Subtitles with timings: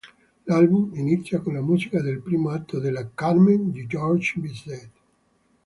[0.47, 4.89] L'album inizia con la musica del primo atto della "Carmen" di Georges Bizet.